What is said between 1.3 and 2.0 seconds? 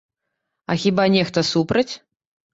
супраць?